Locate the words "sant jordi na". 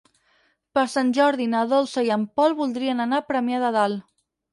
0.93-1.61